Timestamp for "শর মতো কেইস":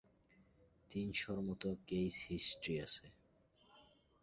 1.13-2.15